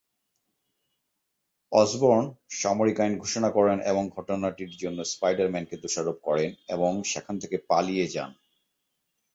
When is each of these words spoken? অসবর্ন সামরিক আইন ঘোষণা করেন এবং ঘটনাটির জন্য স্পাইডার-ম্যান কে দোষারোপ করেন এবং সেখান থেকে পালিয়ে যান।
অসবর্ন 1.71 2.23
সামরিক 2.53 2.97
আইন 2.99 3.13
ঘোষণা 3.17 3.49
করেন 3.51 3.77
এবং 3.81 4.03
ঘটনাটির 4.09 4.71
জন্য 4.77 4.99
স্পাইডার-ম্যান 5.03 5.65
কে 5.65 5.75
দোষারোপ 5.77 6.17
করেন 6.23 6.49
এবং 6.67 6.91
সেখান 7.03 7.35
থেকে 7.39 7.57
পালিয়ে 7.69 8.05
যান। 8.07 8.31